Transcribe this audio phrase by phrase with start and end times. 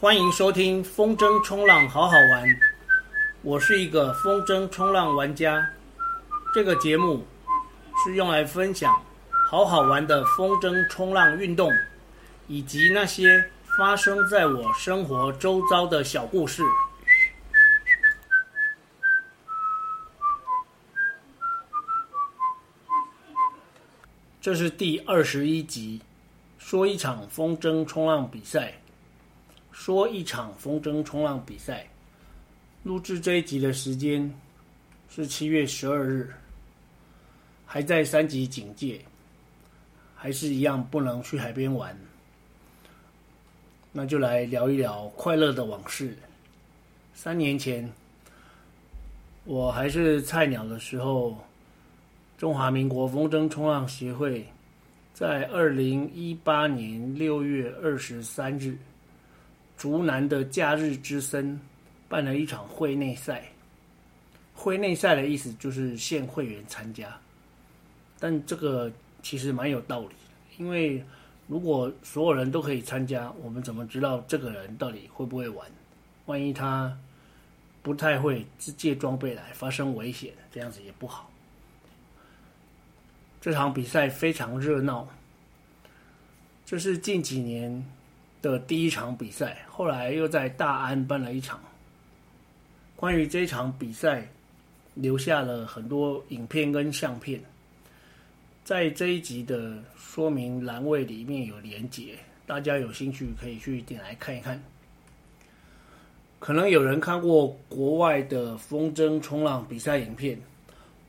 [0.00, 2.46] 欢迎收听风筝冲浪好好玩，
[3.42, 5.68] 我是一个风筝冲浪玩家。
[6.54, 7.26] 这个节目
[7.96, 8.94] 是用来分享
[9.50, 11.72] 好好玩的风筝冲浪运动，
[12.46, 13.44] 以及那些
[13.76, 16.62] 发生在我生活周遭的小故事。
[24.40, 26.00] 这是第二十一集，
[26.56, 28.74] 说一场风筝冲浪比赛。
[29.78, 31.86] 说一场风筝冲浪比赛，
[32.82, 34.28] 录制这一集的时间
[35.08, 36.34] 是七月十二日，
[37.64, 39.00] 还在三级警戒，
[40.16, 41.96] 还是一样不能去海边玩。
[43.92, 46.12] 那就来聊一聊快乐的往事。
[47.14, 47.88] 三年前，
[49.44, 51.38] 我还是菜鸟的时候，
[52.36, 54.44] 中华民国风筝冲浪协会
[55.14, 58.76] 在二零一八年六月二十三日。
[59.78, 61.58] 竹南的假日之森
[62.08, 63.44] 办了一场会内赛。
[64.54, 67.16] 会内赛的意思就是限会员参加，
[68.18, 68.90] 但这个
[69.22, 70.08] 其实蛮有道理，
[70.56, 71.00] 因为
[71.46, 75.70] 如果所有人都可以参加，我们怎么知道这个人到底会不会玩？
[76.26, 76.98] 万一他
[77.82, 81.30] 不太会，借装备来发生危险，这样子也不好。
[83.40, 85.08] 这场比赛非常热闹，
[86.66, 87.88] 这是近几年
[88.40, 91.60] 的第一场比赛，后来又在大安办了一场。
[92.96, 94.28] 关于这场比赛，
[94.94, 97.40] 留下了很多影片跟相片，
[98.64, 104.60] 在这一集的说明栏位里面有连结，大家有兴趣可以去点来看一看。
[106.40, 110.38] 可能有人看过国外的风筝冲浪比赛影片，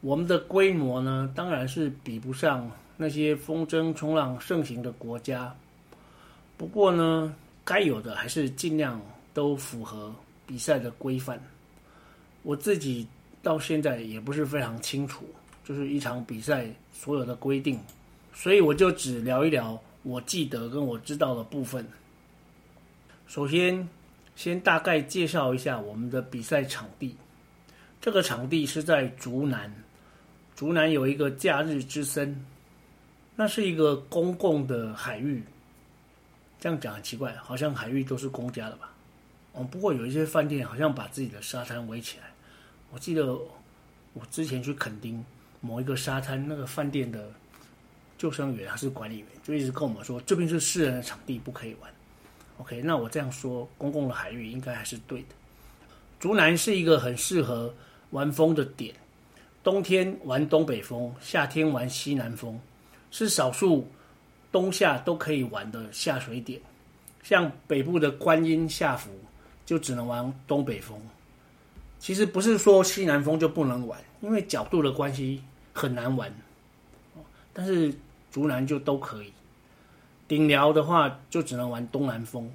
[0.00, 5.54] 我们的规模呢，当然是比不上那些风筝冲浪盛行的国家。
[6.58, 9.00] 不过呢，该有的还是尽量
[9.32, 10.12] 都符合
[10.44, 11.40] 比赛的规范。
[12.42, 13.06] 我自己
[13.42, 15.24] 到现在也不是非常清楚，
[15.64, 17.78] 就是一场比赛所有的规定，
[18.34, 21.86] 所以我就只聊一聊我记得跟我知道的部分。
[23.28, 23.88] 首先，
[24.34, 27.16] 先大概介绍一下我们的比赛场地。
[28.00, 29.72] 这个场地是在竹南，
[30.56, 32.44] 竹南有一个假日之森，
[33.36, 35.40] 那是一个公共的海域。
[36.60, 38.92] 这样讲很奇怪，好像海域都是公家的吧？
[39.52, 42.24] 哦，不过有一些饭店好像把自己的沙滩围起来。
[42.90, 43.26] 我记得
[44.12, 45.24] 我之前去垦丁
[45.60, 47.30] 某一个沙滩，那个饭店的
[48.16, 51.90] 救生员还是管理员，就一直跟我们说，这边是私人的场地，不可以玩。
[52.58, 55.28] OK，那我这样说，公共的海域应该还是对的。
[56.18, 57.72] 竹南是一个很适合
[58.10, 58.92] 玩风的点，
[59.62, 62.60] 冬天玩东北风，夏天玩西南风，
[63.10, 63.88] 是少数。
[64.50, 66.60] 冬夏都可以玩的下水点，
[67.22, 69.10] 像北部的观音下福
[69.66, 71.00] 就只能玩东北风。
[71.98, 75.42] 其实不是说西南风就不能玩，因为角度的关系
[75.72, 76.32] 很难玩。
[77.52, 77.92] 但是
[78.30, 79.32] 竹南就都可以。
[80.28, 82.48] 顶寮的话就只能玩东南风。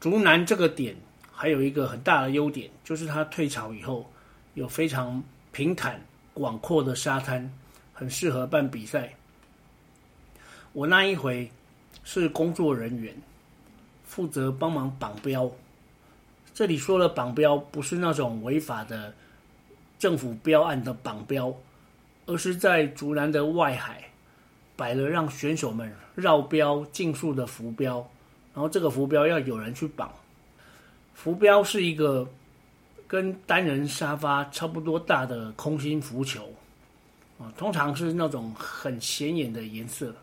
[0.00, 0.96] 竹南这个点
[1.30, 4.10] 还有一个很大的优点，就是它退潮以后
[4.54, 5.22] 有非常
[5.52, 6.00] 平坦
[6.32, 7.52] 广阔的沙滩，
[7.92, 9.12] 很适合办比赛。
[10.72, 11.50] 我那一回
[12.04, 13.12] 是工作人员，
[14.04, 15.50] 负责帮忙绑标。
[16.54, 19.12] 这里说的绑标不是那种违法的
[19.98, 21.52] 政府标案的绑标，
[22.26, 24.04] 而是在竹南的外海
[24.76, 27.96] 摆了让选手们绕标竞速的浮标，
[28.54, 30.08] 然后这个浮标要有人去绑。
[31.14, 32.28] 浮标是一个
[33.08, 36.48] 跟单人沙发差不多大的空心浮球，
[37.40, 40.14] 啊，通常是那种很显眼的颜色。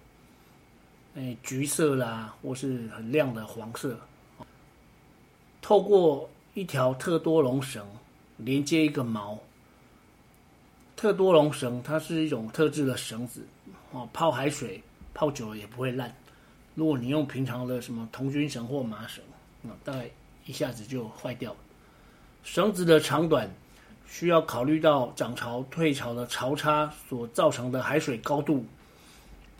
[1.17, 3.99] 哎，橘色啦，或是很亮的黄色，
[5.63, 7.83] 透过一条特多龙绳
[8.37, 9.35] 连接一个锚。
[10.95, 13.43] 特多龙绳它是一种特制的绳子，
[13.93, 14.79] 哦，泡海水
[15.11, 16.15] 泡久了也不会烂。
[16.75, 19.23] 如果你用平常的什么童军绳或麻绳，
[19.63, 20.07] 那大概
[20.45, 21.57] 一下子就坏掉了。
[22.43, 23.51] 绳子的长短
[24.05, 28.63] 需要考虑到涨潮、退潮的潮差所造成的海水高度。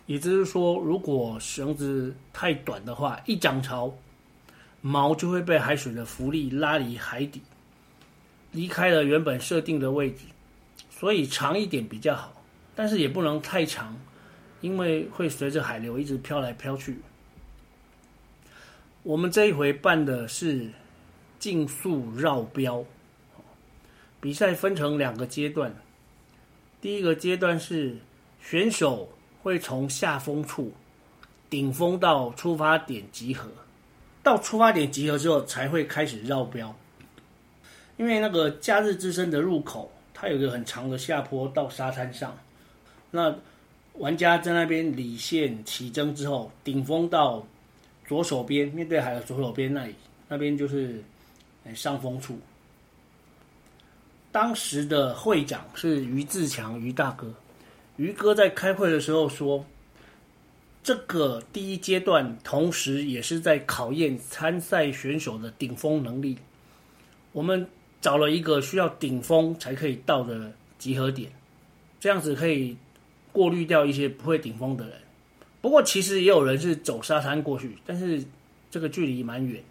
[0.08, 3.94] 也就是说，如果绳子太短的话，一涨潮，
[4.82, 7.42] 锚就会被海水的浮力拉离海底，
[8.54, 10.20] 离开了原本设定的位置。
[10.90, 12.42] 所以长一点比较好，
[12.74, 14.00] 但是也不能太长，
[14.62, 17.00] 因为会随着海流一直飘来飘去。
[19.04, 20.70] 我们这一回办的是
[21.38, 22.86] 竞速绕标，
[24.22, 25.76] 比赛分成两个阶段，
[26.80, 27.98] 第一个阶段是
[28.42, 29.10] 选手。
[29.44, 30.72] 会从下风处
[31.50, 33.50] 顶风到出发点集合，
[34.22, 36.76] 到出发点集合之后才会开始绕标。
[37.98, 42.38] 因为那个假日之声的入口，它有一个很长的下坡到沙滩上，
[43.10, 43.36] 那
[43.94, 47.46] 玩家在那边理线起征之后，顶风到
[48.08, 49.96] 左手边，面对海的左手边那里，
[50.28, 51.04] 那边就是
[51.74, 52.40] 上风处。
[54.32, 57.34] 当时的会长是于自强，于大哥。
[57.98, 59.66] 于哥在开会的时候说
[60.84, 66.38] ：“这个第一阶段，同时也是在考验参赛选手的顶峰能力。
[67.32, 67.68] 我们
[68.00, 71.32] 找了一个需要顶峰才可以到的集合点，
[72.00, 72.78] 这样子可以
[73.32, 74.94] 过滤掉一些不会顶峰的人。
[75.60, 78.24] 不过，其实也有人是走沙滩过去，但是
[78.70, 79.62] 这个距离蛮远。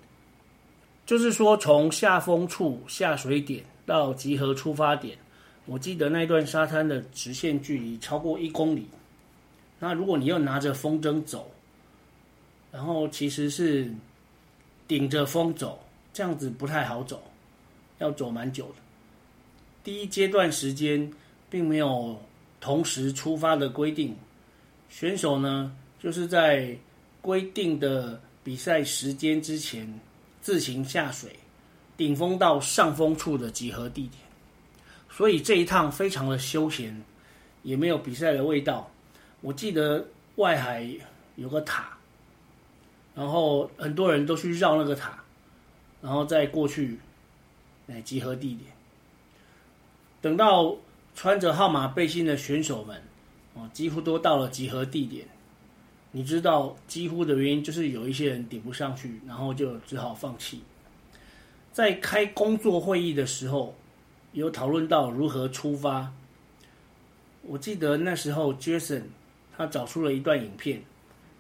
[1.06, 5.17] 就是说，从下风处下水点到集合出发点。”
[5.67, 8.87] 我记得那段沙滩的直线距离超过一公里，
[9.81, 11.51] 那如果你又拿着风筝走，
[12.71, 13.93] 然后其实是
[14.87, 15.79] 顶着风走，
[16.13, 17.21] 这样子不太好走，
[17.99, 18.75] 要走蛮久的。
[19.83, 21.13] 第一阶段时间
[21.51, 22.17] 并没有
[22.61, 24.15] 同时出发的规定，
[24.89, 26.77] 选手呢就是在
[27.21, 30.01] 规定的比赛时间之前
[30.41, 31.35] 自行下水，
[31.97, 34.25] 顶风到上风处的集合地点。
[35.17, 37.03] 所以这一趟非常的休闲，
[37.63, 38.91] 也没有比赛的味道。
[39.41, 40.87] 我记得外海
[41.37, 41.97] 有个塔，
[43.15, 45.19] 然后很多人都去绕那个塔，
[46.03, 46.99] 然后再过去，
[47.89, 48.71] 哎集合地点。
[50.21, 50.77] 等到
[51.15, 53.03] 穿着号码背心的选手们，
[53.55, 55.27] 哦，几乎都到了集合地点。
[56.11, 60.61] 你知道几乎的原因就是有一些人顶不上去，然后就只好放弃。
[61.73, 63.75] 在开工作会议的时候。
[64.37, 66.12] 有讨论到如何出发。
[67.41, 69.05] 我记得那时候，Jason
[69.56, 70.83] 他找出了一段影片，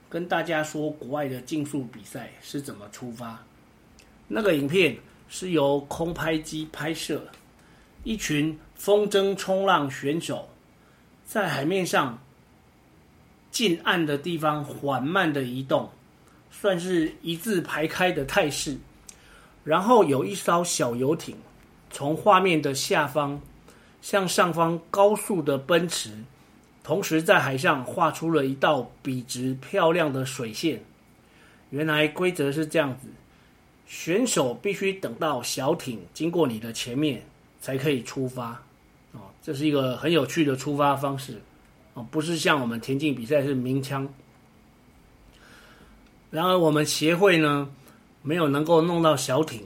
[0.08, 3.44] 跟大家说国外的竞速比赛是怎么出发。
[4.26, 4.96] 那个影片
[5.28, 7.28] 是由空拍机拍摄，
[8.02, 10.48] 一群风筝冲浪选手
[11.26, 12.18] 在海面上
[13.50, 15.90] 近岸的地方缓慢的移动，
[16.50, 18.78] 算是一字排开的态势。
[19.64, 21.36] 然后有一艘小游艇。
[21.96, 23.40] 从画面的下方
[24.02, 26.10] 向上方高速的奔驰，
[26.84, 30.78] 同时在海上画出了一道笔直漂亮的水线。
[31.70, 33.08] 原来规则是这样子：
[33.86, 37.22] 选手必须等到小艇经过你的前面
[37.62, 38.50] 才可以出发。
[39.12, 41.40] 哦，这是一个很有趣的出发方式。
[41.94, 44.06] 哦，不是像我们田径比赛是鸣枪。
[46.30, 47.70] 然而我们协会呢，
[48.20, 49.62] 没有能够弄到小艇。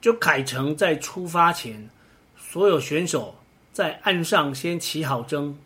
[0.00, 1.88] 就改成在出发前，
[2.36, 3.34] 所有选手
[3.72, 5.56] 在岸上先起好征，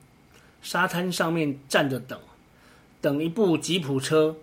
[0.62, 2.19] 沙滩上面站着等，
[3.00, 4.34] 等一部吉普车。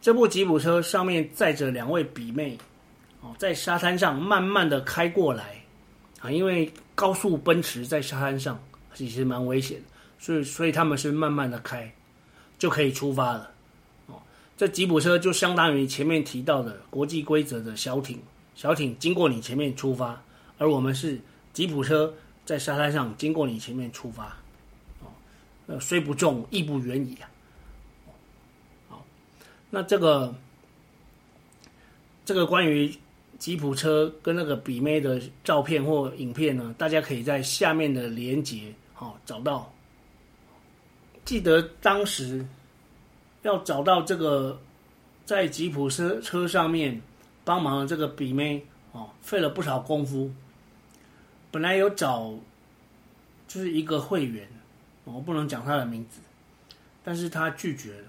[0.00, 2.56] 这部吉普车上面载着两位比妹，
[3.20, 5.62] 哦，在沙滩上慢慢的开过来，
[6.20, 8.58] 啊，因为高速奔驰在沙滩上
[8.94, 9.78] 其实蛮危险，
[10.18, 11.92] 所以所以他们是慢慢的开，
[12.58, 13.50] 就可以出发了。
[14.06, 14.22] 哦，
[14.56, 18.18] 这吉普车就相当于前面提到的国际规则的小艇。
[18.54, 20.22] 小艇经过你前面出发，
[20.58, 21.18] 而我们是
[21.54, 22.12] 吉普车
[22.44, 24.36] 在沙滩上经过你前面出发，
[25.00, 25.08] 哦，
[25.66, 27.30] 呃，虽不重，亦不远矣啊。
[28.90, 29.06] 好，
[29.70, 30.34] 那这个
[32.26, 32.94] 这个关于
[33.38, 39.72] 吉普车跟那个比妹的照片或影片呢，大家可以在下面的连接好找到。
[41.24, 42.46] 记得当时
[43.40, 44.60] 要找到这个
[45.24, 47.00] 在吉普车车上面。
[47.44, 50.30] 帮忙的这个比妹哦，费了不少功夫。
[51.50, 52.32] 本来有找，
[53.48, 54.46] 就是一个会员，
[55.04, 56.20] 我不能讲他的名字，
[57.02, 58.08] 但是他拒绝了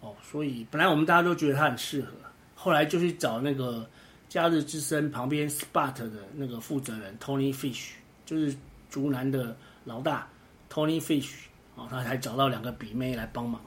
[0.00, 2.08] 哦，所以本来我们大家都觉得他很适合，
[2.54, 3.88] 后来就去找那个
[4.28, 7.92] 假日之声旁边 Spot 的那个负责人 Tony Fish，
[8.26, 8.54] 就是
[8.90, 10.28] 竹南的老大
[10.70, 11.32] Tony Fish
[11.76, 13.60] 哦，他才找到两个比妹来帮忙。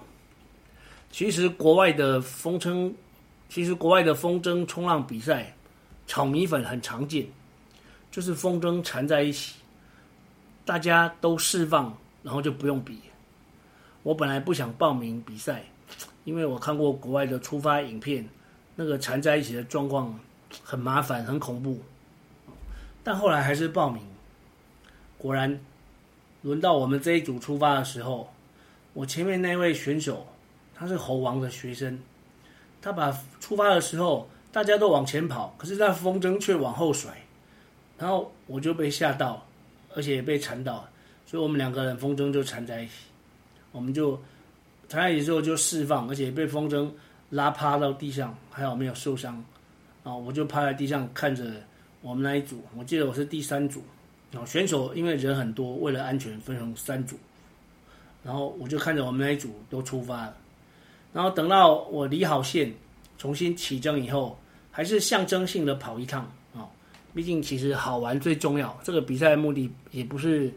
[1.09, 2.93] 其实国外的风称。
[3.47, 5.55] 其实国外的风筝冲浪比赛，
[6.07, 7.27] 炒米粉很常见，
[8.11, 9.55] 就是风筝缠在一起，
[10.65, 12.99] 大家都释放，然后就不用比。
[14.03, 15.63] 我本来不想报名比赛，
[16.25, 18.27] 因为我看过国外的出发影片，
[18.75, 20.19] 那个缠在一起的状况
[20.63, 21.79] 很麻烦、很恐怖。
[23.03, 24.01] 但后来还是报名。
[25.17, 25.59] 果然，
[26.41, 28.31] 轮到我们这一组出发的时候，
[28.93, 30.27] 我前面那位选手，
[30.75, 31.99] 他是猴王的学生。
[32.85, 37.11] 他把出发的时候，大家都往前跑，可是那风筝却往后甩，
[37.97, 39.43] 然后我就被吓到，
[39.95, 40.87] 而且也被缠到，
[41.25, 42.91] 所以我们两个人风筝就缠在一起，
[43.71, 44.11] 我们就
[44.87, 46.87] 缠在一起之后就释放，而且被风筝
[47.31, 49.43] 拉趴到地上，还好没有受伤。
[50.03, 51.43] 啊，我就趴在地上看着
[52.03, 53.83] 我们那一组，我记得我是第三组。
[54.31, 57.17] 然后选手因为人很多，为了安全分成三组。
[58.23, 60.37] 然后我就看着我们那一组都出发了。
[61.15, 62.73] 然后等到我离好线，
[63.17, 64.37] 重新起征以后，
[64.69, 66.67] 还是象征性的跑一趟啊。
[67.13, 68.77] 毕竟其实好玩最重要。
[68.83, 70.53] 这个比赛的目的也不是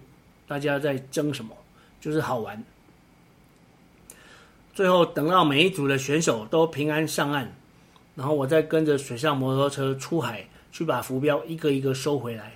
[0.49, 1.57] 大家在争什么，
[2.01, 2.61] 就是好玩。
[4.75, 7.55] 最后等到每一组的选手都平安上岸。
[8.17, 12.55] 然后我再跟着水上摩托车出海，去把浮标一个一个收回来。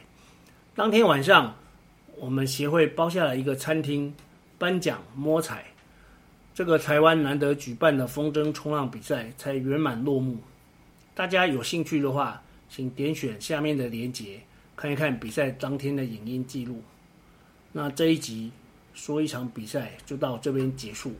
[0.74, 1.54] 当天晚上，
[2.16, 4.12] 我们协会包下了一个餐厅，
[4.58, 5.66] 颁奖摸彩，
[6.54, 10.36] 这个台湾难得举办的风筝冲浪比赛才圆满落幕。
[11.14, 14.40] 大家有兴趣的话，请点选下面的链接，
[14.76, 16.82] 看一看比赛当天的影音记录。
[17.72, 18.52] 那这一集
[18.92, 21.12] 说一场比赛就到这边结束。